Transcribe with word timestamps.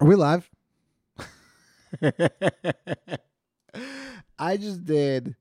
Are 0.00 0.06
we 0.06 0.14
live? 0.14 0.50
I 4.38 4.56
just 4.56 4.86
did. 4.86 5.36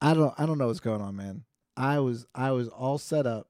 I 0.00 0.14
don't. 0.14 0.32
I 0.38 0.46
don't 0.46 0.56
know 0.56 0.68
what's 0.68 0.80
going 0.80 1.02
on, 1.02 1.14
man. 1.14 1.44
I 1.76 1.98
was. 1.98 2.24
I 2.34 2.52
was 2.52 2.68
all 2.68 2.96
set 2.96 3.26
up. 3.26 3.48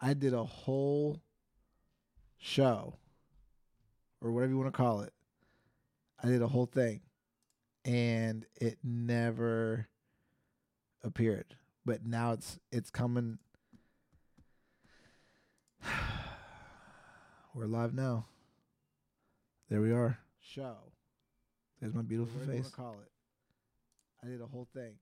I 0.00 0.14
did 0.14 0.32
a 0.32 0.44
whole 0.44 1.20
show, 2.38 2.94
or 4.20 4.30
whatever 4.30 4.52
you 4.52 4.58
want 4.58 4.72
to 4.72 4.76
call 4.76 5.00
it. 5.00 5.12
I 6.22 6.28
did 6.28 6.40
a 6.40 6.46
whole 6.46 6.66
thing, 6.66 7.00
and 7.84 8.46
it 8.60 8.78
never 8.84 9.88
appeared. 11.02 11.56
But 11.84 12.06
now 12.06 12.30
it's 12.30 12.60
it's 12.70 12.90
coming. 12.90 13.38
We're 17.52 17.66
live 17.66 17.92
now. 17.92 18.26
There 19.68 19.80
we 19.80 19.92
are. 19.92 20.18
Show. 20.40 20.76
There's 21.80 21.92
my 21.92 22.02
beautiful 22.02 22.38
Whatever 22.38 22.62
face. 22.62 22.70
Call 22.70 22.94
it. 23.02 23.10
I 24.24 24.28
did 24.28 24.40
a 24.40 24.46
whole 24.46 24.68
thing, 24.72 24.94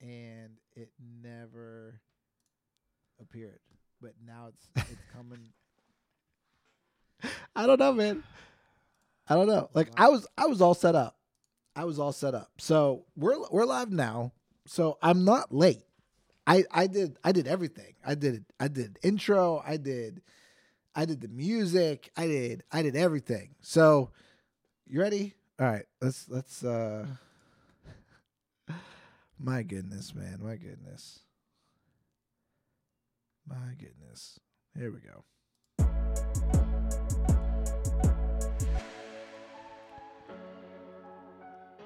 and 0.00 0.50
it 0.76 0.90
never 1.22 2.00
appeared. 3.20 3.58
But 4.00 4.12
now 4.24 4.50
it's 4.50 4.88
it's 4.90 5.02
coming. 5.12 5.48
I 7.54 7.66
don't 7.66 7.80
know, 7.80 7.92
man. 7.92 8.22
I 9.28 9.34
don't 9.34 9.48
know. 9.48 9.68
Like 9.74 9.88
I 9.96 10.08
was 10.08 10.26
I 10.38 10.46
was 10.46 10.60
all 10.60 10.74
set 10.74 10.94
up. 10.94 11.16
I 11.74 11.84
was 11.84 11.98
all 11.98 12.12
set 12.12 12.34
up. 12.34 12.50
So 12.58 13.04
we're 13.16 13.36
we're 13.50 13.64
live 13.64 13.90
now. 13.90 14.32
So 14.66 14.96
I'm 15.02 15.24
not 15.24 15.52
late. 15.52 15.82
I 16.46 16.64
I 16.70 16.86
did 16.86 17.16
I 17.24 17.32
did 17.32 17.48
everything. 17.48 17.94
I 18.04 18.14
did 18.14 18.44
I 18.60 18.68
did 18.68 18.98
intro. 19.02 19.62
I 19.66 19.76
did 19.76 20.22
I 20.94 21.06
did 21.06 21.22
the 21.22 21.28
music. 21.28 22.10
I 22.18 22.26
did 22.26 22.64
I 22.70 22.82
did 22.82 22.96
everything. 22.96 23.54
So 23.62 24.10
you 24.86 25.00
ready? 25.00 25.32
All 25.58 25.66
right. 25.66 25.86
Let's 26.02 26.28
let's 26.28 26.62
uh 26.62 27.06
My 29.38 29.62
goodness, 29.62 30.14
man. 30.14 30.40
My 30.42 30.56
goodness. 30.56 31.20
My 33.48 33.74
goodness. 33.78 34.38
Here 34.76 34.92
we 34.92 35.00
go. 35.00 35.24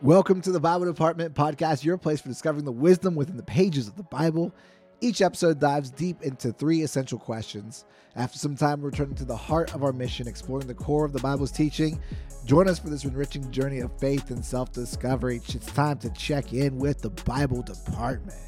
Welcome 0.02 0.40
to 0.42 0.50
the 0.50 0.60
Bible 0.60 0.84
Department 0.86 1.34
Podcast, 1.34 1.84
your 1.84 1.96
place 1.96 2.20
for 2.20 2.28
discovering 2.28 2.64
the 2.64 2.72
wisdom 2.72 3.14
within 3.14 3.36
the 3.36 3.44
pages 3.44 3.86
of 3.86 3.94
the 3.96 4.02
Bible. 4.02 4.52
Each 5.00 5.20
episode 5.20 5.60
dives 5.60 5.90
deep 5.90 6.22
into 6.22 6.52
three 6.52 6.82
essential 6.82 7.18
questions. 7.18 7.84
After 8.16 8.38
some 8.38 8.56
time, 8.56 8.80
we're 8.80 8.88
returning 8.88 9.14
to 9.16 9.26
the 9.26 9.36
heart 9.36 9.74
of 9.74 9.84
our 9.84 9.92
mission, 9.92 10.26
exploring 10.26 10.66
the 10.66 10.74
core 10.74 11.04
of 11.04 11.12
the 11.12 11.20
Bible's 11.20 11.50
teaching. 11.52 12.00
Join 12.46 12.66
us 12.66 12.78
for 12.78 12.88
this 12.88 13.04
enriching 13.04 13.50
journey 13.50 13.80
of 13.80 13.90
faith 13.98 14.30
and 14.30 14.42
self 14.42 14.72
discovery. 14.72 15.42
It's 15.48 15.66
time 15.66 15.98
to 15.98 16.10
check 16.10 16.54
in 16.54 16.78
with 16.78 17.02
the 17.02 17.10
Bible 17.10 17.60
Department. 17.60 18.38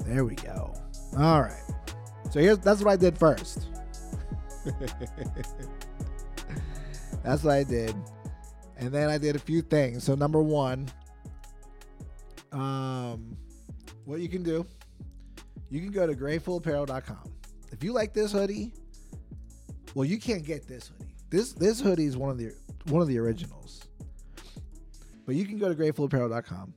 There 0.00 0.24
we 0.24 0.34
go. 0.34 0.74
All 1.16 1.42
right. 1.42 1.62
So 2.30 2.40
here's 2.40 2.58
that's 2.58 2.82
what 2.82 2.92
I 2.92 2.96
did 2.96 3.16
first. 3.16 3.68
that's 7.24 7.42
what 7.42 7.54
I 7.54 7.64
did. 7.64 7.94
And 8.76 8.92
then 8.92 9.08
I 9.08 9.16
did 9.16 9.34
a 9.36 9.38
few 9.38 9.62
things. 9.62 10.04
So 10.04 10.14
number 10.14 10.42
one, 10.42 10.88
um, 12.52 13.36
what 14.04 14.20
you 14.20 14.28
can 14.28 14.42
do, 14.42 14.66
you 15.70 15.80
can 15.80 15.90
go 15.90 16.06
to 16.06 16.14
gratefulapparel.com. 16.14 17.32
If 17.72 17.82
you 17.82 17.92
like 17.92 18.14
this 18.14 18.32
hoodie, 18.32 18.72
well, 19.94 20.04
you 20.04 20.18
can't 20.18 20.44
get 20.44 20.66
this 20.66 20.88
hoodie. 20.88 21.12
This 21.30 21.52
this 21.52 21.80
hoodie 21.80 22.04
is 22.04 22.16
one 22.16 22.30
of 22.30 22.38
the 22.38 22.52
one 22.86 23.02
of 23.02 23.08
the 23.08 23.18
originals. 23.18 23.82
But 25.26 25.34
you 25.34 25.44
can 25.44 25.58
go 25.58 25.72
to 25.72 25.74
gratefulapparel.com. 25.74 26.72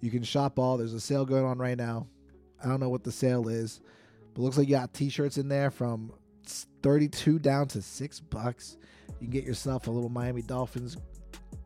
You 0.00 0.10
can 0.10 0.24
shop 0.24 0.58
all. 0.58 0.76
There's 0.76 0.94
a 0.94 1.00
sale 1.00 1.24
going 1.24 1.44
on 1.44 1.58
right 1.58 1.78
now. 1.78 2.08
I 2.62 2.68
don't 2.68 2.80
know 2.80 2.88
what 2.88 3.04
the 3.04 3.12
sale 3.12 3.48
is, 3.48 3.80
but 4.34 4.42
looks 4.42 4.58
like 4.58 4.68
you 4.68 4.74
got 4.74 4.92
t-shirts 4.92 5.38
in 5.38 5.48
there 5.48 5.70
from 5.70 6.12
32 6.82 7.38
down 7.38 7.68
to 7.68 7.82
6 7.82 8.20
bucks. 8.20 8.76
You 9.20 9.28
can 9.28 9.30
get 9.30 9.44
yourself 9.44 9.86
a 9.86 9.90
little 9.90 10.08
Miami 10.08 10.42
Dolphins 10.42 10.96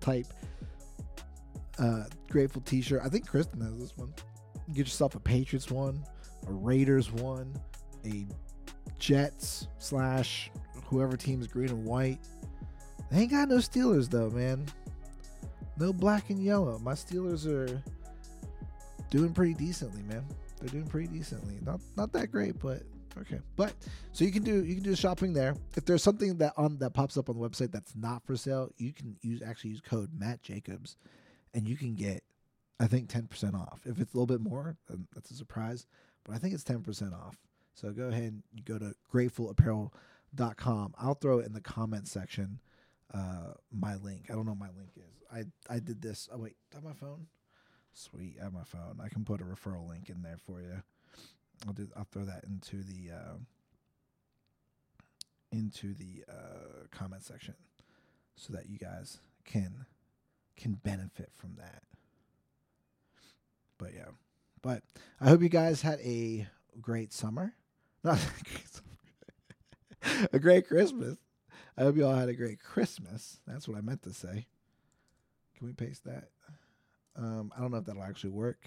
type 0.01 0.27
uh, 1.79 2.05
grateful 2.29 2.63
t-shirt. 2.63 3.01
I 3.05 3.09
think 3.09 3.27
Kristen 3.27 3.61
has 3.63 3.79
this 3.79 3.97
one. 3.97 4.13
Get 4.69 4.79
yourself 4.79 5.15
a 5.15 5.21
Patriots 5.21 5.71
one, 5.71 6.03
a 6.49 6.53
Raiders 6.53 7.13
one, 7.13 7.55
a 8.05 8.27
Jets 8.99 9.69
slash 9.79 10.51
whoever 10.87 11.17
team's 11.17 11.47
green 11.47 11.69
and 11.71 11.85
white. 11.85 12.19
They 13.11 13.21
ain't 13.21 13.31
got 13.31 13.49
no 13.49 13.57
Steelers 13.57 14.11
though, 14.11 14.31
man. 14.31 14.67
No 15.79 15.93
black 15.93 16.31
and 16.31 16.43
yellow. 16.43 16.79
My 16.79 16.93
Steelers 16.93 17.47
are 17.47 17.83
doing 19.11 19.33
pretty 19.33 19.55
decently, 19.55 20.03
man. 20.03 20.25
They're 20.59 20.71
doing 20.71 20.87
pretty 20.87 21.09
decently. 21.09 21.59
Not 21.63 21.81
not 21.97 22.13
that 22.13 22.33
great, 22.33 22.59
but 22.59 22.83
okay. 23.19 23.41
But 23.57 23.75
so 24.13 24.25
you 24.25 24.33
can 24.33 24.43
do 24.43 24.65
you 24.65 24.75
can 24.75 24.83
do 24.83 24.95
shopping 24.97 25.33
there. 25.33 25.55
If 25.77 25.85
there's 25.85 26.03
something 26.03 26.39
that 26.39 26.55
on 26.57 26.79
that 26.79 26.95
pops 26.95 27.17
up 27.17 27.29
on 27.29 27.39
the 27.39 27.49
website 27.49 27.73
that's 27.73 27.95
not 27.95 28.25
for 28.27 28.37
sale, 28.37 28.71
you 28.79 28.93
can 28.93 29.17
use 29.23 29.43
actually 29.43 29.71
use 29.71 29.81
code 29.81 30.11
Matt 30.19 30.43
Jacobs, 30.43 30.97
and 31.55 31.69
you 31.69 31.77
can 31.77 31.95
get 31.95 32.23
I 32.79 32.87
think 32.87 33.09
ten 33.09 33.27
percent 33.27 33.55
off. 33.55 33.81
If 33.85 34.01
it's 34.01 34.13
a 34.13 34.17
little 34.17 34.27
bit 34.27 34.41
more, 34.41 34.77
that's 35.15 35.31
a 35.31 35.35
surprise. 35.35 35.87
But 36.25 36.35
I 36.35 36.39
think 36.39 36.55
it's 36.55 36.65
ten 36.65 36.83
percent 36.83 37.15
off. 37.15 37.39
So 37.75 37.91
go 37.93 38.05
ahead 38.09 38.23
and 38.23 38.43
you 38.55 38.63
go 38.63 38.79
to 38.79 38.95
gratefulapparel.com. 39.13 40.95
I'll 40.99 41.15
throw 41.15 41.39
it 41.39 41.47
in 41.47 41.53
the 41.53 41.61
comment 41.61 42.09
section. 42.09 42.61
Uh, 43.13 43.53
my 43.73 43.97
link. 43.97 44.27
I 44.31 44.35
don't 44.35 44.47
know 44.47 44.53
what 44.53 44.61
my 44.61 44.77
link 44.77 44.91
is. 44.97 45.23
I 45.33 45.75
I 45.75 45.79
did 45.79 46.03
this. 46.03 46.29
Oh 46.33 46.39
wait, 46.39 46.57
have 46.75 46.83
my 46.85 46.93
phone? 46.93 47.27
Sweet, 47.93 48.37
I 48.41 48.45
have 48.45 48.53
my 48.53 48.65
phone. 48.65 49.01
I 49.03 49.09
can 49.09 49.25
put 49.25 49.41
a 49.41 49.45
referral 49.45 49.89
link 49.89 50.11
in 50.11 50.23
there 50.23 50.37
for 50.37 50.61
you. 50.61 50.83
I'll 51.67 51.73
do. 51.73 51.89
I'll 51.97 52.05
throw 52.11 52.25
that 52.25 52.45
into 52.45 52.83
the 52.83 53.15
uh, 53.15 53.37
into 55.53 55.95
the 55.95 56.25
uh, 56.29 56.87
comment 56.91 57.25
section 57.25 57.55
so 58.35 58.53
that 58.53 58.69
you 58.69 58.79
guys 58.79 59.19
can 59.45 59.87
can 60.57 60.75
benefit 60.75 61.31
from 61.35 61.55
that. 61.57 61.83
But 63.79 63.95
yeah, 63.95 64.09
but 64.63 64.83
I 65.21 65.29
hope 65.29 65.43
you 65.43 65.49
guys 65.49 65.83
had 65.83 66.01
a 66.01 66.47
great 66.81 67.13
summer. 67.13 67.55
Not 68.05 68.19
a 68.19 68.45
great 68.45 68.69
summer. 68.69 70.29
a 70.33 70.39
great 70.39 70.67
Christmas. 70.69 71.17
I 71.77 71.83
hope 71.83 71.97
you 71.97 72.07
all 72.07 72.15
had 72.15 72.29
a 72.29 72.35
great 72.35 72.61
Christmas. 72.61 73.41
That's 73.47 73.69
what 73.69 73.77
I 73.77 73.81
meant 73.81 74.03
to 74.05 74.13
say. 74.13 74.47
Can 75.57 75.67
we 75.67 75.73
paste 75.73 76.05
that? 76.05 76.29
Um, 77.17 77.53
I 77.57 77.61
don't 77.61 77.71
know 77.71 77.79
if 77.79 77.85
that'll 77.85 78.03
actually 78.03 78.31
work, 78.31 78.67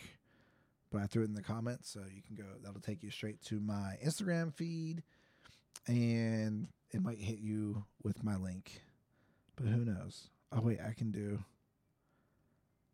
but 0.91 1.01
I 1.01 1.05
threw 1.05 1.23
it 1.23 1.29
in 1.29 1.35
the 1.35 1.43
comments, 1.43 1.89
so 1.89 2.01
you 2.13 2.21
can 2.25 2.35
go. 2.35 2.43
That'll 2.63 2.81
take 2.81 3.03
you 3.03 3.11
straight 3.11 3.43
to 3.45 3.59
my 3.59 3.97
Instagram 4.03 4.53
feed, 4.53 5.03
and 5.87 6.67
it 6.91 7.01
might 7.01 7.19
hit 7.19 7.39
you 7.39 7.83
with 8.03 8.23
my 8.23 8.35
link. 8.35 8.81
But 9.55 9.67
who 9.67 9.85
knows? 9.85 10.29
Oh 10.51 10.61
wait, 10.61 10.79
I 10.81 10.93
can 10.93 11.11
do. 11.11 11.43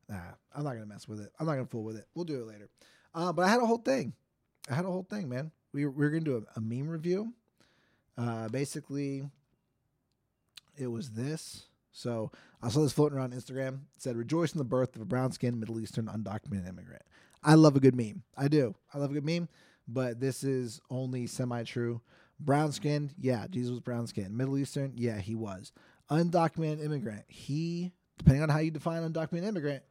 Nah, 0.10 0.34
I'm 0.56 0.64
not 0.64 0.74
gonna 0.74 0.86
mess 0.86 1.08
with 1.08 1.22
it. 1.22 1.32
I'm 1.40 1.46
not 1.46 1.54
gonna 1.54 1.66
fool 1.66 1.84
with 1.84 1.98
it. 1.98 2.06
We'll 2.14 2.26
do 2.26 2.42
it 2.42 2.48
later. 2.48 2.70
Uh, 3.14 3.34
but 3.34 3.44
I 3.44 3.50
had 3.50 3.62
a 3.62 3.66
whole 3.66 3.80
thing. 3.80 4.14
I 4.70 4.76
had 4.76 4.86
a 4.86 4.92
whole 4.92 5.08
thing, 5.10 5.30
man. 5.30 5.52
We 5.74 5.86
were, 5.86 5.92
we 5.92 6.06
were 6.06 6.12
gonna 6.12 6.24
do 6.24 6.38
a, 6.38 6.60
a 6.60 6.62
meme 6.62 6.88
review. 6.90 7.34
Uh, 8.18 8.48
basically, 8.50 9.30
it 10.78 10.88
was 10.88 11.12
this. 11.12 11.68
So 11.92 12.32
I 12.62 12.70
saw 12.70 12.82
this 12.82 12.94
floating 12.94 13.18
around 13.18 13.34
Instagram. 13.34 13.76
It 13.96 14.02
said, 14.02 14.16
"Rejoice 14.18 14.54
in 14.54 14.58
the 14.58 14.64
birth 14.66 14.96
of 14.96 15.02
a 15.02 15.06
brown-skinned 15.06 15.60
Middle 15.60 15.80
Eastern 15.80 16.08
undocumented 16.08 16.68
immigrant." 16.68 17.04
I 17.44 17.54
love 17.54 17.76
a 17.76 17.80
good 17.80 17.96
meme. 17.96 18.24
I 18.36 18.48
do. 18.48 18.76
I 18.94 18.98
love 18.98 19.12
a 19.12 19.14
good 19.14 19.26
meme. 19.26 19.50
But 19.88 20.20
this 20.20 20.44
is 20.44 20.82
only 20.90 21.28
semi-true. 21.28 22.02
Brown-skinned, 22.40 23.14
yeah, 23.20 23.46
Jesus 23.50 23.72
was 23.72 23.80
brown-skinned. 23.80 24.36
Middle 24.36 24.58
Eastern, 24.58 24.94
yeah, 24.96 25.20
he 25.20 25.36
was. 25.36 25.72
Undocumented 26.10 26.84
immigrant, 26.84 27.24
he, 27.28 27.94
depending 28.18 28.44
on 28.44 28.50
how 28.50 28.60
you 28.60 28.72
define 28.72 29.04
undocumented 29.04 29.46
immigrant, 29.46 29.84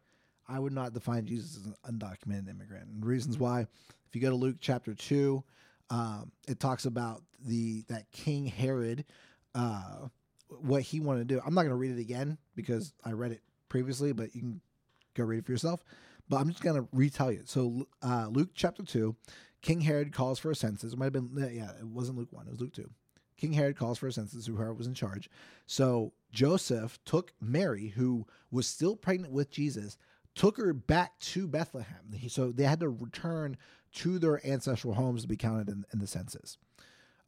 I 0.48 0.58
would 0.58 0.72
not 0.72 0.92
define 0.92 1.26
Jesus 1.26 1.56
as 1.56 1.66
an 1.66 1.74
undocumented 1.86 2.50
immigrant. 2.50 2.88
And 2.88 3.02
the 3.02 3.06
reasons 3.06 3.38
why, 3.38 3.60
if 3.60 4.14
you 4.14 4.20
go 4.20 4.30
to 4.30 4.36
Luke 4.36 4.56
chapter 4.60 4.94
two, 4.94 5.42
um, 5.90 6.32
it 6.48 6.60
talks 6.60 6.84
about 6.84 7.22
the 7.44 7.84
that 7.88 8.10
King 8.10 8.46
Herod, 8.46 9.04
uh, 9.54 10.08
what 10.48 10.82
he 10.82 11.00
wanted 11.00 11.28
to 11.28 11.34
do. 11.34 11.40
I'm 11.44 11.54
not 11.54 11.62
going 11.62 11.70
to 11.70 11.76
read 11.76 11.92
it 11.92 12.00
again 12.00 12.38
because 12.54 12.92
I 13.04 13.12
read 13.12 13.32
it 13.32 13.42
previously, 13.68 14.12
but 14.12 14.34
you 14.34 14.40
can 14.40 14.60
go 15.14 15.24
read 15.24 15.38
it 15.38 15.46
for 15.46 15.52
yourself. 15.52 15.84
But 16.28 16.38
I'm 16.38 16.48
just 16.48 16.62
going 16.62 16.80
to 16.80 16.88
retell 16.92 17.30
you. 17.32 17.42
So 17.44 17.86
uh, 18.02 18.28
Luke 18.30 18.50
chapter 18.54 18.82
two, 18.82 19.16
King 19.62 19.80
Herod 19.80 20.12
calls 20.12 20.38
for 20.38 20.50
a 20.50 20.54
census. 20.54 20.92
It 20.92 20.98
might 20.98 21.06
have 21.06 21.12
been 21.12 21.54
yeah, 21.54 21.70
it 21.78 21.86
wasn't 21.86 22.18
Luke 22.18 22.32
one, 22.32 22.46
it 22.46 22.50
was 22.50 22.60
Luke 22.60 22.72
two. 22.74 22.90
King 23.36 23.52
Herod 23.52 23.76
calls 23.76 23.98
for 23.98 24.06
a 24.06 24.12
census, 24.12 24.46
Who 24.46 24.56
Herod 24.56 24.78
was 24.78 24.86
in 24.86 24.94
charge. 24.94 25.28
So 25.66 26.12
Joseph 26.32 26.98
took 27.04 27.32
Mary, 27.40 27.88
who 27.88 28.26
was 28.50 28.66
still 28.66 28.96
pregnant 28.96 29.32
with 29.32 29.50
Jesus, 29.50 29.98
took 30.34 30.56
her 30.56 30.72
back 30.72 31.18
to 31.20 31.46
Bethlehem. 31.46 32.10
So 32.28 32.50
they 32.50 32.64
had 32.64 32.80
to 32.80 32.88
return 32.88 33.56
to 33.94 34.18
their 34.18 34.44
ancestral 34.46 34.94
homes 34.94 35.22
to 35.22 35.28
be 35.28 35.36
counted 35.36 35.68
in, 35.68 35.84
in 35.92 35.98
the 36.00 36.06
census. 36.06 36.58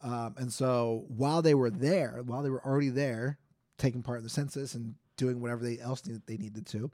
Um, 0.03 0.35
and 0.37 0.53
so 0.53 1.05
while 1.08 1.43
they 1.43 1.55
were 1.55 1.70
there, 1.70 2.20
while 2.25 2.43
they 2.43 2.50
were 2.50 2.64
already 2.64 2.91
there, 2.91 3.38
taking 3.79 4.03
part 4.03 4.19
in 4.19 4.25
the 4.25 4.31
census 4.31 4.75
and 4.75 4.94
doing 5.17 5.41
whatever 5.41 5.64
they 5.64 5.79
else 5.79 6.03
they 6.03 6.37
needed 6.37 6.67
to, 6.67 6.91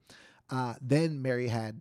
uh, 0.50 0.75
then 0.81 1.23
Mary 1.23 1.49
had 1.49 1.81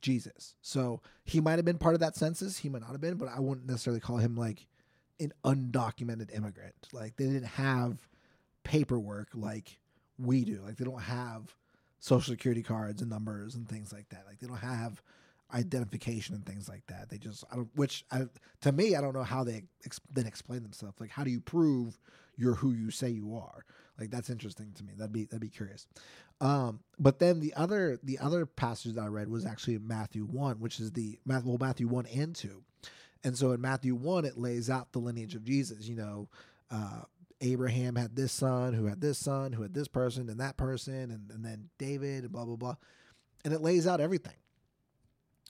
Jesus. 0.00 0.54
So 0.60 1.00
he 1.24 1.40
might 1.40 1.56
have 1.56 1.64
been 1.64 1.78
part 1.78 1.94
of 1.94 2.00
that 2.00 2.16
census. 2.16 2.58
He 2.58 2.68
might 2.68 2.82
not 2.82 2.92
have 2.92 3.00
been, 3.00 3.16
but 3.16 3.28
I 3.28 3.40
wouldn't 3.40 3.66
necessarily 3.66 4.00
call 4.00 4.18
him 4.18 4.36
like 4.36 4.66
an 5.18 5.32
undocumented 5.44 6.34
immigrant. 6.34 6.88
Like 6.92 7.16
they 7.16 7.26
didn't 7.26 7.44
have 7.44 7.98
paperwork 8.64 9.28
like 9.34 9.78
we 10.18 10.44
do. 10.44 10.62
Like 10.64 10.76
they 10.76 10.84
don't 10.84 11.02
have 11.02 11.54
social 12.00 12.32
security 12.32 12.62
cards 12.62 13.02
and 13.02 13.10
numbers 13.10 13.54
and 13.54 13.68
things 13.68 13.92
like 13.92 14.08
that. 14.08 14.24
Like 14.26 14.40
they 14.40 14.46
don't 14.46 14.56
have 14.56 15.02
identification 15.54 16.34
and 16.34 16.44
things 16.44 16.68
like 16.68 16.86
that. 16.86 17.10
They 17.10 17.18
just 17.18 17.44
I 17.52 17.56
don't 17.56 17.68
which 17.74 18.04
I, 18.10 18.22
to 18.62 18.72
me 18.72 18.96
I 18.96 19.00
don't 19.00 19.14
know 19.14 19.22
how 19.22 19.44
they 19.44 19.62
ex, 19.84 20.00
then 20.12 20.26
explain 20.26 20.62
themselves. 20.62 20.98
Like 20.98 21.10
how 21.10 21.24
do 21.24 21.30
you 21.30 21.40
prove 21.40 21.98
you're 22.36 22.54
who 22.54 22.72
you 22.72 22.90
say 22.90 23.10
you 23.10 23.36
are? 23.36 23.64
Like 23.98 24.10
that's 24.10 24.30
interesting 24.30 24.72
to 24.76 24.84
me. 24.84 24.94
That'd 24.96 25.12
be 25.12 25.24
that'd 25.24 25.40
be 25.40 25.48
curious. 25.48 25.86
Um, 26.40 26.80
but 26.98 27.18
then 27.18 27.40
the 27.40 27.52
other 27.54 27.98
the 28.02 28.18
other 28.18 28.46
passage 28.46 28.94
that 28.94 29.02
I 29.02 29.08
read 29.08 29.28
was 29.28 29.44
actually 29.44 29.78
Matthew 29.78 30.24
one, 30.24 30.58
which 30.58 30.80
is 30.80 30.92
the 30.92 31.18
well 31.26 31.58
Matthew 31.60 31.86
one 31.86 32.06
and 32.06 32.34
two. 32.34 32.62
And 33.22 33.36
so 33.36 33.52
in 33.52 33.60
Matthew 33.60 33.94
one 33.94 34.24
it 34.24 34.38
lays 34.38 34.70
out 34.70 34.92
the 34.92 35.00
lineage 35.00 35.34
of 35.34 35.44
Jesus. 35.44 35.86
You 35.86 35.96
know, 35.96 36.28
uh, 36.70 37.02
Abraham 37.40 37.96
had 37.96 38.16
this 38.16 38.32
son, 38.32 38.74
who 38.74 38.86
had 38.86 39.00
this 39.00 39.18
son, 39.18 39.52
who 39.52 39.62
had 39.62 39.74
this 39.74 39.88
person 39.88 40.28
and 40.28 40.40
that 40.40 40.56
person, 40.56 41.10
and, 41.10 41.30
and 41.30 41.44
then 41.44 41.70
David 41.78 42.24
and 42.24 42.32
blah 42.32 42.44
blah 42.44 42.56
blah. 42.56 42.76
And 43.44 43.54
it 43.54 43.62
lays 43.62 43.86
out 43.86 44.00
everything. 44.00 44.34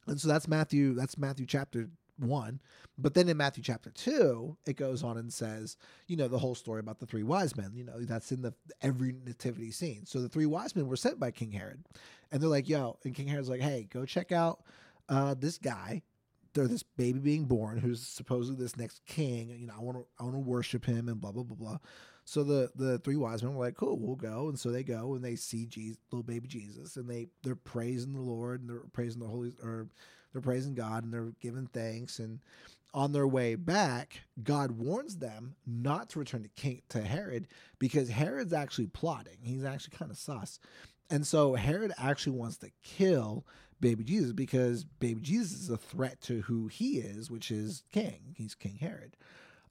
And 0.06 0.20
so 0.20 0.28
that's 0.28 0.48
Matthew, 0.48 0.94
that's 0.94 1.18
Matthew 1.18 1.46
chapter 1.46 1.90
one. 2.18 2.60
But 2.98 3.14
then 3.14 3.28
in 3.28 3.36
Matthew 3.36 3.62
chapter 3.62 3.90
two, 3.90 4.56
it 4.66 4.76
goes 4.76 5.02
on 5.02 5.16
and 5.16 5.32
says, 5.32 5.76
you 6.06 6.16
know, 6.16 6.28
the 6.28 6.38
whole 6.38 6.54
story 6.54 6.80
about 6.80 7.00
the 7.00 7.06
three 7.06 7.22
wise 7.22 7.56
men. 7.56 7.72
You 7.74 7.84
know, 7.84 8.00
that's 8.00 8.30
in 8.30 8.42
the 8.42 8.54
every 8.82 9.14
nativity 9.24 9.70
scene. 9.70 10.06
So 10.06 10.20
the 10.20 10.28
three 10.28 10.46
wise 10.46 10.76
men 10.76 10.86
were 10.86 10.96
sent 10.96 11.18
by 11.18 11.30
King 11.30 11.52
Herod. 11.52 11.84
And 12.30 12.40
they're 12.40 12.48
like, 12.48 12.68
yo, 12.68 12.98
and 13.04 13.14
King 13.14 13.26
Herod's 13.26 13.48
like, 13.48 13.62
hey, 13.62 13.88
go 13.90 14.04
check 14.04 14.32
out 14.32 14.62
uh, 15.08 15.34
this 15.38 15.58
guy 15.58 16.02
or 16.58 16.66
this 16.66 16.82
baby 16.82 17.18
being 17.18 17.44
born 17.44 17.78
who's 17.78 18.06
supposedly 18.06 18.62
this 18.62 18.76
next 18.76 19.04
king. 19.06 19.56
You 19.58 19.66
know, 19.66 19.74
I 19.76 19.82
want 19.82 19.98
to 19.98 20.06
I 20.18 20.24
want 20.24 20.34
to 20.34 20.40
worship 20.40 20.84
him 20.84 21.08
and 21.08 21.20
blah 21.20 21.32
blah 21.32 21.44
blah 21.44 21.56
blah. 21.56 21.78
So 22.24 22.44
the 22.44 22.70
the 22.74 22.98
three 22.98 23.16
wise 23.16 23.42
men 23.42 23.54
were 23.54 23.64
like, 23.64 23.76
"Cool, 23.76 23.98
we'll 23.98 24.16
go." 24.16 24.48
And 24.48 24.58
so 24.58 24.70
they 24.70 24.82
go 24.82 25.14
and 25.14 25.24
they 25.24 25.36
see 25.36 25.66
Jesus, 25.66 25.98
little 26.10 26.22
baby 26.22 26.48
Jesus, 26.48 26.96
and 26.96 27.08
they 27.08 27.28
they're 27.42 27.54
praising 27.56 28.12
the 28.12 28.20
Lord 28.20 28.60
and 28.60 28.70
they're 28.70 28.84
praising 28.92 29.20
the 29.20 29.28
Holy 29.28 29.52
or 29.62 29.88
they're 30.32 30.42
praising 30.42 30.74
God 30.74 31.04
and 31.04 31.12
they're 31.12 31.32
giving 31.40 31.66
thanks. 31.66 32.18
And 32.18 32.40
on 32.92 33.12
their 33.12 33.26
way 33.26 33.54
back, 33.54 34.20
God 34.42 34.72
warns 34.72 35.16
them 35.16 35.54
not 35.66 36.10
to 36.10 36.18
return 36.18 36.42
to 36.42 36.48
King 36.50 36.82
to 36.90 37.00
Herod 37.00 37.48
because 37.78 38.08
Herod's 38.08 38.52
actually 38.52 38.88
plotting. 38.88 39.38
He's 39.42 39.64
actually 39.64 39.96
kind 39.96 40.10
of 40.10 40.18
sus, 40.18 40.60
and 41.10 41.26
so 41.26 41.54
Herod 41.54 41.92
actually 41.98 42.36
wants 42.36 42.58
to 42.58 42.70
kill 42.82 43.44
baby 43.80 44.04
Jesus 44.04 44.32
because 44.32 44.84
baby 44.84 45.20
Jesus 45.20 45.60
is 45.60 45.70
a 45.70 45.76
threat 45.76 46.20
to 46.22 46.42
who 46.42 46.68
he 46.68 46.98
is, 46.98 47.30
which 47.30 47.50
is 47.50 47.82
king. 47.92 48.34
He's 48.36 48.54
King 48.54 48.76
Herod. 48.80 49.16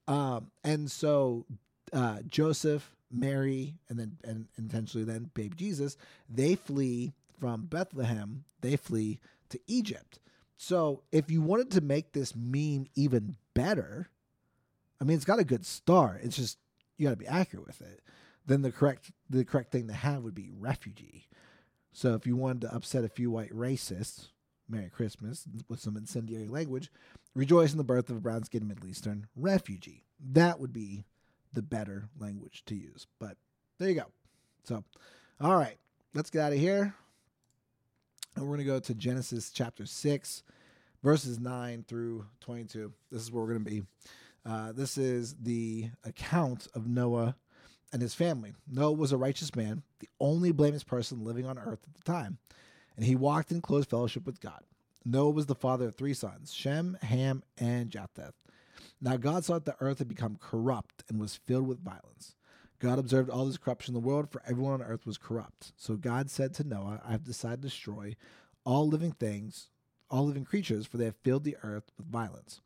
Um, 0.08 0.52
and 0.64 0.90
so 0.90 1.46
uh, 1.94 2.20
Joseph, 2.28 2.96
Mary, 3.12 3.76
and 3.90 4.00
then 4.00 4.18
and 4.24 4.48
intentionally 4.58 5.06
then 5.06 5.32
baby 5.34 5.56
Jesus, 5.56 5.98
they 6.30 6.56
flee 6.56 7.14
from 7.40 7.66
Bethlehem. 7.66 8.44
They 8.62 8.76
flee 8.76 9.20
to 9.50 9.60
Egypt. 9.68 10.20
So 10.58 11.04
if 11.12 11.32
you 11.32 11.42
wanted 11.42 11.72
to 11.72 11.82
make 11.82 12.12
this 12.12 12.36
meme 12.36 12.88
even 12.96 13.36
better, 13.54 14.10
I 15.00 15.06
mean, 15.06 15.16
it's 15.16 15.26
got 15.26 15.40
a 15.40 15.46
good 15.46 15.66
start. 15.66 16.22
It's 16.24 16.36
just 16.36 16.58
you 16.98 17.08
got 17.08 17.12
to 17.12 17.16
be 17.16 17.28
accurate 17.28 17.68
with 17.68 17.82
it. 17.82 18.02
Then 18.46 18.62
the 18.62 18.72
correct 18.72 19.12
the 19.30 19.46
correct 19.46 19.72
thing 19.72 19.88
to 19.88 19.94
have 19.94 20.24
would 20.24 20.36
be 20.36 20.50
refugee. 20.52 21.28
So 21.92 22.14
if 22.14 22.26
you 22.28 22.36
wanted 22.36 22.62
to 22.62 22.76
upset 22.76 23.04
a 23.04 23.10
few 23.10 23.32
white 23.32 23.54
racists, 23.54 24.28
Merry 24.70 24.90
Christmas 24.90 25.46
with 25.68 25.80
some 25.80 25.98
incendiary 25.98 26.48
language, 26.48 26.92
rejoice 27.34 27.72
in 27.72 27.78
the 27.78 27.84
birth 27.84 28.10
of 28.10 28.18
a 28.18 28.22
brown 28.22 28.44
skinned 28.44 28.68
Middle 28.68 28.88
Eastern 28.88 29.28
refugee. 29.36 30.04
That 30.32 30.60
would 30.60 30.72
be 30.72 31.06
the 31.54 31.62
better 31.62 32.10
language 32.20 32.64
to 32.68 32.76
use. 32.76 33.08
But 33.20 33.38
there 33.80 33.90
you 33.90 33.96
go. 33.96 34.06
So, 34.64 34.84
all 35.42 35.56
right, 35.56 35.78
let's 36.14 36.30
get 36.30 36.42
out 36.42 36.54
of 36.54 36.60
here. 36.60 36.94
And 38.36 38.46
we're 38.46 38.56
going 38.56 38.68
to 38.68 38.74
go 38.74 38.80
to 38.80 38.94
Genesis 38.94 39.50
chapter 39.50 39.86
6, 39.86 40.44
verses 41.04 41.40
9 41.40 41.86
through 41.88 42.26
22. 42.42 42.94
This 43.12 43.24
is 43.24 43.32
where 43.32 43.44
we're 43.44 43.54
going 43.54 43.66
to 43.66 43.72
be. 43.72 43.84
Uh, 44.46 44.72
this 44.72 44.98
is 44.98 45.36
the 45.42 45.90
account 46.06 46.68
of 46.74 46.88
Noah 46.88 47.36
and 47.92 48.02
his 48.02 48.14
family. 48.14 48.54
Noah 48.68 48.94
was 48.94 49.12
a 49.12 49.18
righteous 49.18 49.56
man, 49.56 49.84
the 50.00 50.10
only 50.20 50.52
blameless 50.52 50.84
person 50.84 51.24
living 51.24 51.46
on 51.46 51.58
earth 51.58 51.80
at 51.88 51.94
the 51.94 52.12
time, 52.12 52.38
and 52.96 53.06
he 53.06 53.16
walked 53.16 53.52
in 53.52 53.62
close 53.62 53.86
fellowship 53.86 54.26
with 54.26 54.42
God. 54.42 54.62
Noah 55.06 55.32
was 55.32 55.46
the 55.46 55.56
father 55.56 55.88
of 55.88 55.96
three 55.96 56.14
sons 56.14 56.54
Shem, 56.54 56.98
Ham, 57.02 57.44
and 57.58 57.90
Japheth. 57.90 58.36
Now 59.02 59.18
God 59.18 59.46
saw 59.46 59.56
that 59.56 59.66
the 59.66 59.78
earth 59.80 60.00
had 60.00 60.08
become 60.08 60.38
corrupt 60.40 61.04
and 61.10 61.20
was 61.20 61.36
filled 61.36 61.68
with 61.68 61.84
violence. 61.84 62.36
God 62.80 62.98
observed 62.98 63.30
all 63.30 63.46
this 63.46 63.58
corruption 63.58 63.94
in 63.96 64.02
the 64.02 64.08
world, 64.08 64.32
for 64.32 64.42
everyone 64.48 64.74
on 64.74 64.82
earth 64.82 65.06
was 65.06 65.18
corrupt. 65.18 65.74
So 65.76 65.96
God 65.96 66.30
said 66.30 66.54
to 66.56 66.64
Noah, 66.64 67.02
I 67.06 67.12
have 67.12 67.26
decided 67.26 67.62
to 67.62 67.68
destroy 67.68 68.16
all 68.64 68.88
living 68.88 69.12
things, 69.12 69.70
all 70.10 70.26
living 70.26 70.46
creatures, 70.46 70.86
for 70.86 70.98
they 70.98 71.06
have 71.06 71.18
filled 71.24 71.44
the 71.44 71.58
earth 71.62 71.92
with 71.98 72.08
violence. 72.08 72.62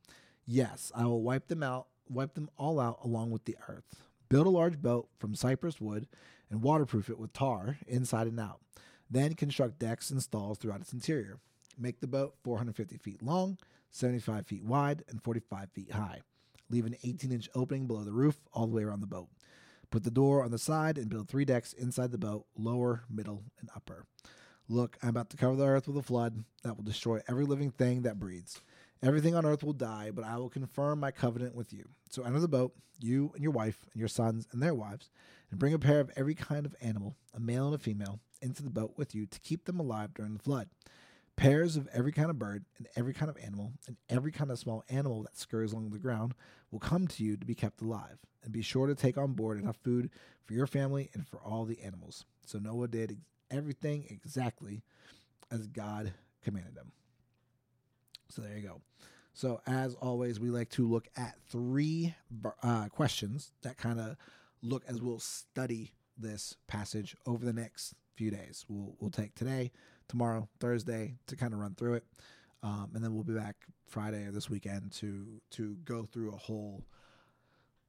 Yes, 0.46 0.92
I 0.96 1.06
will 1.06 1.22
wipe 1.22 1.48
them 1.48 1.64
out, 1.64 1.88
wipe 2.10 2.36
them 2.36 2.50
all 2.58 2.80
out 2.80 3.00
along 3.04 3.31
with 3.31 3.46
the 3.46 3.58
earth. 3.68 4.04
Build 4.33 4.47
a 4.47 4.50
large 4.50 4.81
boat 4.81 5.09
from 5.19 5.35
cypress 5.35 5.80
wood 5.80 6.07
and 6.50 6.63
waterproof 6.63 7.07
it 7.07 7.19
with 7.19 7.33
tar 7.33 7.77
inside 7.85 8.25
and 8.25 8.39
out. 8.39 8.62
Then 9.07 9.35
construct 9.35 9.77
decks 9.77 10.09
and 10.09 10.24
stalls 10.24 10.57
throughout 10.57 10.81
its 10.81 10.91
interior. 10.91 11.38
Make 11.77 12.00
the 12.00 12.07
boat 12.07 12.33
450 12.44 12.97
feet 12.97 13.21
long, 13.21 13.59
75 13.91 14.47
feet 14.47 14.63
wide, 14.63 15.03
and 15.07 15.21
45 15.21 15.69
feet 15.69 15.91
high. 15.91 16.21
Leave 16.71 16.88
an 16.88 16.95
18 17.03 17.31
inch 17.31 17.47
opening 17.53 17.85
below 17.85 18.03
the 18.03 18.12
roof 18.12 18.39
all 18.53 18.65
the 18.65 18.75
way 18.75 18.81
around 18.81 19.01
the 19.01 19.06
boat. 19.06 19.27
Put 19.91 20.03
the 20.03 20.09
door 20.09 20.44
on 20.44 20.50
the 20.50 20.57
side 20.57 20.97
and 20.97 21.12
build 21.12 21.30
three 21.30 21.45
decks 21.45 21.71
inside 21.71 22.09
the 22.09 22.18
boat 22.18 22.47
lower, 22.57 23.03
middle, 23.07 23.44
and 23.59 23.69
upper. 23.75 24.07
Look, 24.68 24.97
I'm 25.03 25.09
about 25.09 25.30
to 25.30 25.38
cover 25.38 25.56
the 25.56 25.68
earth 25.68 25.88
with 25.88 25.97
a 25.97 26.01
flood 26.01 26.44
that 26.63 26.75
will 26.75 26.83
destroy 26.83 27.21
every 27.27 27.45
living 27.45 27.69
thing 27.69 28.01
that 28.01 28.18
breathes. 28.18 28.61
Everything 29.04 29.36
on 29.36 29.45
earth 29.45 29.64
will 29.64 29.74
die, 29.74 30.12
but 30.14 30.24
I 30.24 30.38
will 30.38 30.50
confirm 30.50 31.02
my 31.02 31.12
covenant 31.12 31.56
with 31.56 31.74
you. 31.74 31.90
So 32.10 32.24
enter 32.24 32.40
the 32.40 32.48
boat, 32.48 32.74
you 33.02 33.31
and 33.33 33.44
your 33.44 33.52
wife 33.52 33.86
and 33.92 34.00
your 34.00 34.07
sons 34.07 34.48
and 34.54 34.64
their 34.64 34.74
wives, 34.74 35.10
and 35.52 35.60
bring 35.60 35.74
a 35.74 35.80
pair 35.80 36.00
of 36.00 36.10
every 36.16 36.36
kind 36.36 36.66
of 36.66 36.74
animal, 36.81 37.18
a 37.33 37.40
male 37.40 37.66
and 37.66 37.76
a 37.76 37.80
female, 37.80 38.22
into 38.42 38.64
the 38.64 38.69
boat 38.69 38.94
with 38.95 39.14
you 39.14 39.26
to 39.26 39.40
keep 39.42 39.66
them 39.66 39.80
alive 39.80 40.14
during 40.14 40.33
the 40.33 40.40
flood. 40.40 40.69
Pairs 41.36 41.76
of 41.76 41.90
every 41.92 42.14
kind 42.14 42.30
of 42.30 42.40
bird 42.40 42.64
and 42.78 42.88
every 42.95 43.14
kind 43.14 43.30
of 43.30 43.38
animal 43.44 43.74
and 43.88 43.98
every 44.07 44.31
kind 44.31 44.52
of 44.52 44.60
small 44.60 44.86
animal 44.88 45.24
that 45.24 45.38
scurries 45.38 45.74
along 45.74 45.90
the 45.90 46.00
ground 46.00 46.33
will 46.72 46.80
come 46.80 47.06
to 47.07 47.24
you 47.26 47.36
to 47.36 47.45
be 47.45 47.56
kept 47.56 47.81
alive. 47.81 48.19
And 48.44 48.54
be 48.54 48.62
sure 48.62 48.88
to 48.88 48.95
take 48.95 49.18
on 49.18 49.33
board 49.33 49.60
enough 49.60 49.78
food 49.83 50.12
for 50.45 50.54
your 50.54 50.68
family 50.68 51.10
and 51.14 51.28
for 51.28 51.42
all 51.42 51.66
the 51.66 51.81
animals. 51.81 52.26
So 52.45 52.60
Noah 52.60 52.88
did 52.88 53.19
everything 53.50 54.06
exactly 54.10 54.83
as 55.52 55.68
God 55.68 56.14
commanded 56.42 56.78
him. 56.78 56.92
So 58.33 58.42
there 58.42 58.57
you 58.57 58.68
go. 58.68 58.81
So 59.33 59.61
as 59.68 59.95
always, 59.95 60.40
we 60.40 60.49
like 60.49 60.69
to 60.71 60.87
look 60.87 61.07
at 61.16 61.35
three 61.49 62.16
uh, 62.63 62.87
questions 62.90 63.52
that 63.61 63.78
kind 63.78 63.99
of 63.99 64.16
look 64.61 64.83
as 64.87 65.02
we'll 65.02 65.19
study 65.19 65.92
this 66.18 66.56
passage 66.68 67.16
over 67.25 67.45
the 67.45 67.54
next 67.54 67.94
few 68.16 68.31
days. 68.31 68.66
We'll 68.68 68.95
we'll 68.99 69.11
take 69.11 69.35
today, 69.35 69.71
tomorrow, 70.07 70.47
Thursday 70.59 71.16
to 71.28 71.35
kind 71.35 71.54
of 71.54 71.59
run 71.59 71.75
through 71.75 71.95
it, 71.95 72.04
um, 72.63 72.92
and 72.94 73.04
then 73.04 73.13
we'll 73.13 73.23
be 73.23 73.33
back 73.33 73.56
Friday 73.87 74.25
or 74.25 74.31
this 74.31 74.49
weekend 74.49 74.92
to 74.94 75.42
to 75.52 75.75
go 75.85 76.06
through 76.06 76.33
a 76.33 76.37
whole 76.37 76.83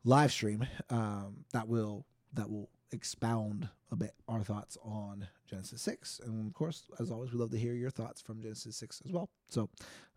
live 0.04 0.32
stream 0.32 0.66
um, 0.90 1.44
that 1.52 1.68
will 1.68 2.04
that 2.34 2.50
will 2.50 2.68
expound 2.94 3.68
a 3.90 3.96
bit 3.96 4.14
our 4.28 4.42
thoughts 4.42 4.78
on 4.82 5.26
Genesis 5.46 5.82
6. 5.82 6.20
And 6.24 6.46
of 6.46 6.54
course, 6.54 6.84
as 6.98 7.10
always, 7.10 7.32
we 7.32 7.38
love 7.38 7.50
to 7.50 7.58
hear 7.58 7.74
your 7.74 7.90
thoughts 7.90 8.22
from 8.22 8.40
Genesis 8.40 8.76
6 8.76 9.02
as 9.04 9.12
well. 9.12 9.28
So, 9.48 9.68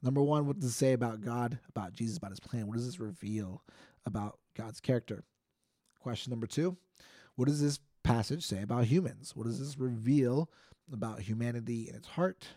number 0.01 0.21
one, 0.21 0.47
what 0.47 0.59
does 0.59 0.69
it 0.69 0.73
say 0.73 0.93
about 0.93 1.21
God, 1.21 1.59
about 1.69 1.93
Jesus, 1.93 2.17
about 2.17 2.31
his 2.31 2.39
plan? 2.39 2.67
What 2.67 2.77
does 2.77 2.85
this 2.85 2.99
reveal 2.99 3.63
about 4.05 4.39
God's 4.55 4.79
character? 4.79 5.23
Question 5.99 6.31
number 6.31 6.47
two, 6.47 6.77
what 7.35 7.47
does 7.47 7.61
this 7.61 7.79
passage 8.03 8.45
say 8.45 8.61
about 8.61 8.85
humans? 8.85 9.35
What 9.35 9.45
does 9.45 9.59
this 9.59 9.77
reveal 9.77 10.49
about 10.91 11.19
humanity 11.21 11.87
and 11.87 11.97
its 11.97 12.07
heart? 12.07 12.47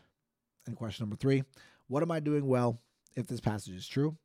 And 0.67 0.77
question 0.77 1.03
number 1.03 1.17
three, 1.17 1.43
what 1.89 2.03
am 2.03 2.11
I 2.11 2.21
doing 2.21 2.47
well 2.47 2.79
if 3.17 3.27
this 3.27 3.41
passage 3.41 3.75
is 3.75 3.89
true? 3.89 4.17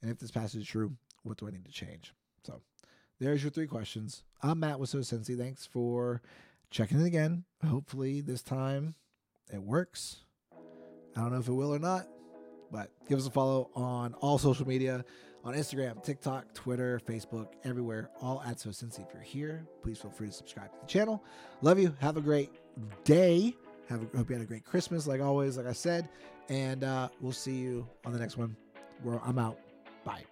And 0.00 0.10
if 0.10 0.18
this 0.18 0.32
passage 0.32 0.62
is 0.62 0.66
true, 0.66 0.96
what 1.22 1.38
do 1.38 1.46
I 1.46 1.52
need 1.52 1.64
to 1.64 1.72
change? 1.72 2.12
So, 2.44 2.60
there's 3.22 3.42
your 3.42 3.52
three 3.52 3.68
questions. 3.68 4.24
I'm 4.42 4.58
Matt 4.60 4.80
with 4.80 4.90
So 4.90 4.98
Cincy. 4.98 5.38
Thanks 5.38 5.64
for 5.64 6.20
checking 6.70 6.98
in 6.98 7.06
again. 7.06 7.44
Hopefully, 7.64 8.20
this 8.20 8.42
time 8.42 8.96
it 9.52 9.62
works. 9.62 10.24
I 11.16 11.20
don't 11.20 11.32
know 11.32 11.38
if 11.38 11.46
it 11.46 11.52
will 11.52 11.72
or 11.72 11.78
not, 11.78 12.06
But 12.72 12.90
give 13.08 13.18
us 13.18 13.26
a 13.26 13.30
follow 13.30 13.70
on 13.76 14.14
all 14.14 14.38
social 14.38 14.66
media 14.66 15.04
on 15.44 15.54
Instagram, 15.54 16.02
TikTok, 16.02 16.54
Twitter, 16.54 17.00
Facebook, 17.06 17.48
everywhere, 17.64 18.10
all 18.20 18.42
at 18.46 18.58
So 18.58 18.70
Cincy. 18.70 19.06
If 19.06 19.12
you're 19.12 19.22
here, 19.22 19.66
please 19.82 19.98
feel 19.98 20.10
free 20.10 20.28
to 20.28 20.32
subscribe 20.32 20.72
to 20.72 20.78
the 20.80 20.86
channel. 20.86 21.22
Love 21.60 21.78
you. 21.78 21.94
Have 22.00 22.16
a 22.16 22.20
great 22.20 22.50
day. 23.04 23.54
Have 23.88 24.02
a, 24.02 24.16
hope 24.16 24.30
you 24.30 24.36
had 24.36 24.42
a 24.42 24.48
great 24.48 24.64
Christmas, 24.64 25.06
like 25.06 25.20
always, 25.20 25.56
like 25.58 25.66
I 25.66 25.72
said. 25.72 26.08
And 26.48 26.82
uh, 26.82 27.08
we'll 27.20 27.32
see 27.32 27.54
you 27.54 27.86
on 28.04 28.12
the 28.12 28.18
next 28.18 28.36
one. 28.36 28.56
Where 29.02 29.20
I'm 29.24 29.38
out. 29.38 29.58
Bye. 30.04 30.24